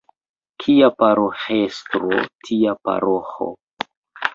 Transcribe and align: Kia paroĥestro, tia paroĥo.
Kia 0.63 0.89
paroĥestro, 1.03 2.21
tia 2.49 2.77
paroĥo. 2.87 3.55